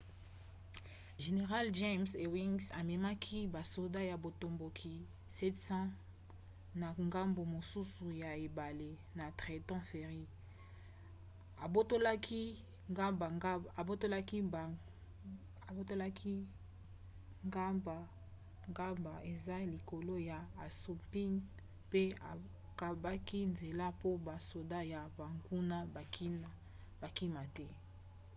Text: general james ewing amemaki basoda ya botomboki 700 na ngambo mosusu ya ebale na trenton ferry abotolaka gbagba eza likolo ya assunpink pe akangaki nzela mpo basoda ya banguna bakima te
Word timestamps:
general 1.23 1.65
james 1.81 2.11
ewing 2.25 2.57
amemaki 2.79 3.39
basoda 3.55 4.01
ya 4.09 4.15
botomboki 4.23 4.93
700 5.41 5.87
na 6.81 6.87
ngambo 7.07 7.41
mosusu 7.53 8.05
ya 8.23 8.29
ebale 8.45 8.89
na 9.17 9.25
trenton 9.39 9.81
ferry 9.89 10.25
abotolaka 15.65 17.63
gbagba 18.75 19.11
eza 19.31 19.55
likolo 19.73 20.13
ya 20.29 20.39
assunpink 20.65 21.37
pe 21.91 22.03
akangaki 22.31 23.39
nzela 23.51 23.85
mpo 23.97 24.09
basoda 24.27 24.79
ya 24.93 25.01
banguna 25.17 25.77
bakima 27.05 27.43
te 27.55 27.67